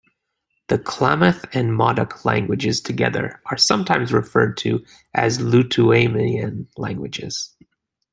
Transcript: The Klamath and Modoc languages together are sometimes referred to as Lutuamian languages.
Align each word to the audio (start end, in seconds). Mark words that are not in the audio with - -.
The 0.69 0.79
Klamath 0.79 1.45
and 1.55 1.75
Modoc 1.75 2.25
languages 2.25 2.81
together 2.81 3.39
are 3.45 3.55
sometimes 3.59 4.11
referred 4.11 4.57
to 4.57 4.83
as 5.13 5.37
Lutuamian 5.37 6.65
languages. 6.75 7.55